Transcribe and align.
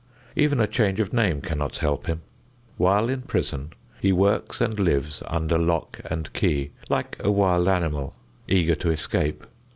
Even 0.35 0.59
a 0.59 0.65
change 0.65 0.99
of 0.99 1.13
name 1.13 1.41
cannot 1.41 1.77
help 1.77 2.07
him. 2.07 2.23
While 2.77 3.07
in 3.07 3.21
prison 3.21 3.71
he 3.99 4.11
works 4.11 4.59
and 4.59 4.79
lives 4.79 5.21
under 5.27 5.59
lock 5.59 6.01
and 6.09 6.33
key, 6.33 6.71
like 6.89 7.17
a 7.19 7.29
wild 7.31 7.67
animal, 7.67 8.15
eager 8.47 8.73
to 8.73 8.89
escape. 8.89 9.45